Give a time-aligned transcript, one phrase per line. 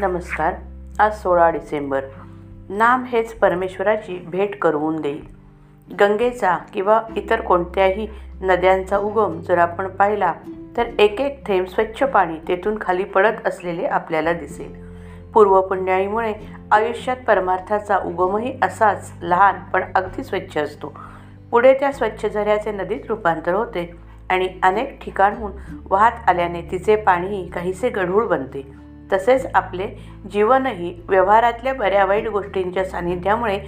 [0.00, 0.54] नमस्कार.
[0.98, 2.00] आज सोळा डिसेंबर.
[2.68, 5.26] नाम हेच परमेश्वराची भेट करवून देईल.
[6.00, 8.08] गंगेचा किंवा इतर कोणत्याही
[8.40, 10.32] नद्यांचा उगम जर आपण पाहिला
[10.76, 14.74] तर एक एक थेंब स्वच्छ पाणी तेथून खाली पडत असलेले आपल्याला दिसेल.
[15.32, 16.34] पूर्वपुण्याईमुळे
[16.70, 20.94] आयुष्यात परमार्थाचा उगमही असाच लहान पण अगदी स्वच्छ असतो.
[21.50, 23.96] पुढे त्या स्वच्छ झऱ्याचे नदीत रूपांतर होते
[24.30, 25.52] आणि अनेक ठिकाणहून
[25.90, 28.83] वाहत आल्याने तिचे पाणीही काहीसे गढूळ बनते.
[29.12, 29.88] तसेच आपले
[30.32, 33.58] जीवनही व्यवहारातल्या बऱ्या वाईट गोष्टींच्या सान्निध्यामुळे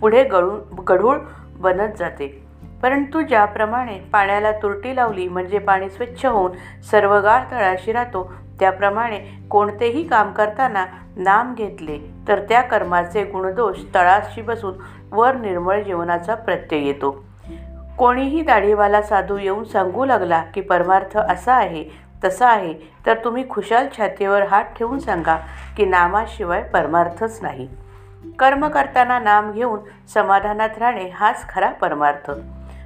[0.00, 1.18] पुढे गळून गढूळ
[1.58, 2.46] बनत जाते.
[2.82, 10.32] परंतु ज्याप्रमाणे पाण्याला तुरटी लावली म्हणजे पाणी स्वच्छ होऊन सर्वगाळ तळाशी राहतो त्याप्रमाणे कोणतेही काम
[10.32, 11.98] करताना नाम घेतले
[12.28, 14.74] तर त्या कर्माचे गुणदोष तळाशी बसून
[15.12, 17.24] वर निर्मळ जीवनाचा प्रत्यय येतो.
[17.98, 22.74] कोणीही दाढीवाला साधू येऊन सांगू लागला की परमार्थ असा आहे तसं आहे.
[23.06, 25.36] तर तुम्ही खुशाल छातीवर हात ठेवून सांगा
[25.76, 27.68] की नामाशिवाय परमार्थच नाही.
[28.38, 29.80] कर्म करताना नाम घेऊन
[30.14, 32.30] समाधानात राहणे हाच खरा परमार्थ.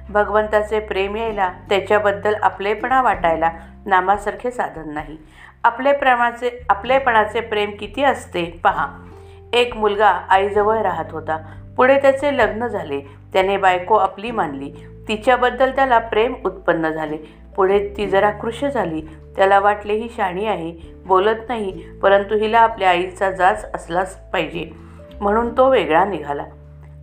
[0.09, 3.51] भगवंताचे प्रेम यायला त्याच्याबद्दल आपलेपणा वाटायला
[3.85, 5.17] नामासारखे साधन नाही.
[5.63, 8.87] आपले प्रेमाचे आपलेपणाचे प्रेम किती असते पहा.
[9.53, 11.37] एक मुलगा आईजवळ राहत होता.
[11.77, 13.01] पुढे त्याचे लग्न झाले.
[13.33, 14.71] त्याने बायको आपली मानली.
[15.11, 17.17] तिच्याबद्दल त्याला प्रेम उत्पन्न झाले.
[17.55, 19.01] पुढे ती जरा कृश झाली.
[19.35, 20.93] त्याला वाटले ही शाणी आहे.
[21.05, 24.69] बोलत नाही परंतु हिला आपल्या आईचा जाच असलाच पाहिजे.
[25.21, 26.45] म्हणून तो वेगळा निघाला.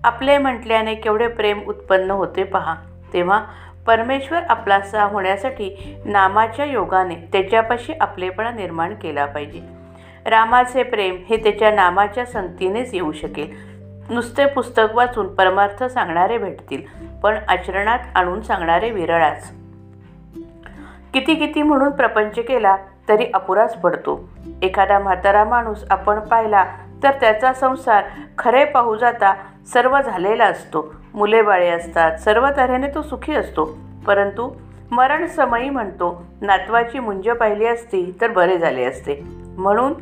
[0.05, 2.75] आपले म्हटल्याने केवढे प्रेम उत्पन्न होते पहा.
[3.13, 3.45] तेव्हा
[3.87, 9.61] परमेश्वर आपलासा होण्यासाठी नामाच्या योगाने त्याच्यापाशी आपलेपणा निर्माण केला पाहिजे.
[10.27, 13.68] रामाचे प्रेम हे त्याच्या नामाच्या संगतीनेच येऊ शकेल.
[14.11, 16.83] नुसते पुस्तक वाचून परमार्थ सांगणारे भेटतील
[17.23, 19.53] पण आचरणात आणून सांगणारे विरळाच.
[21.15, 22.77] किती किती म्हणून प्रपंच केला
[23.09, 24.29] तरी अपुराच पडतो.
[24.63, 26.65] एखादा म्हातारा माणूस आपण पाहिला
[27.03, 28.05] तर त्याचा संसार
[28.39, 29.35] खरे पाहू जाता
[29.73, 30.95] सर्व झालेला असतो.
[31.15, 33.79] मुले बाळे असतात सर्व तऱ्हेने तो सुखी असतो.
[34.07, 34.51] परंतु
[34.91, 39.23] मरण समयी म्हणतो नातवाची मुंज पाहिली असती तर बरे झाले असते.
[39.59, 39.95] म्हणून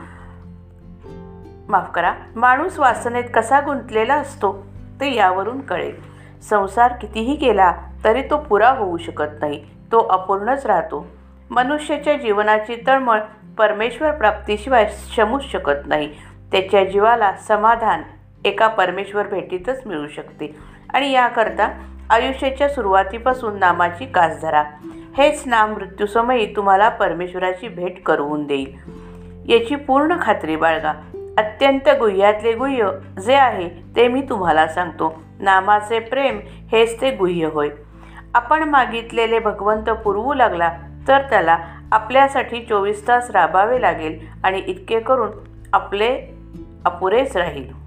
[1.69, 4.67] माफ करा माणूस वासनेत कसा गुंतलेला असतो
[5.01, 5.95] ते यावरून कळेल.
[6.43, 7.73] संसार कितीही केला
[8.05, 11.07] तरी तो पुरा होऊ शकत नाही तो अपूर्णच राहतो.
[11.51, 13.21] मनुष्याच्या जीवनाची तळमळ
[13.59, 16.15] परमेश्वर प्राप्तीशिवाय शमूच शकत नाही.
[16.53, 18.03] त्याच्या जीवाला समाधान
[18.45, 20.57] एका परमेश्वर भेटीतच मिळू शकते.
[20.95, 21.69] आणि याकरता
[22.11, 24.65] आयुष्याच्या सुरुवातीपासून नामाची कास धरा.
[25.17, 28.77] हेच नाम मृत्यूसमयी तुम्हाला परमेश्वराची भेट करवून देईल.
[29.49, 30.93] याची पूर्ण खात्री बाळगा.
[31.39, 32.91] अत्यंत गुह्यातले गुह्य
[33.23, 35.23] जे आहे ते मी तुम्हाला सांगतो.
[35.41, 37.69] नामाचे प्रेम हेच ते गुह्य होय.
[38.35, 40.73] आपण मागितलेले भगवंत पुरवू लागला
[41.09, 41.59] तर त्याला
[41.93, 45.31] आपल्यासाठी चोवीस तास राबावे लागेल आणि इतके करून
[45.73, 46.19] आपले
[46.85, 47.86] अपुरेच राहील.